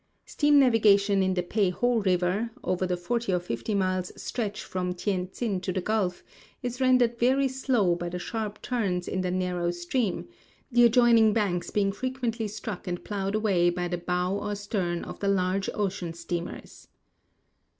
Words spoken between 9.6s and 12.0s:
stream— the adjoining banks being